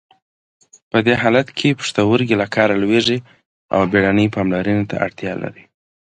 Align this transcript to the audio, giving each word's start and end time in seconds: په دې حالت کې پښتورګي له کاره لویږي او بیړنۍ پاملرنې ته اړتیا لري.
په 0.91 0.97
دې 1.05 1.13
حالت 1.21 1.47
کې 1.57 1.77
پښتورګي 1.79 2.35
له 2.41 2.47
کاره 2.55 2.75
لویږي 2.83 3.17
او 3.75 3.79
بیړنۍ 3.91 4.27
پاملرنې 4.35 4.85
ته 4.91 4.95
اړتیا 5.05 5.33
لري. 5.43 5.63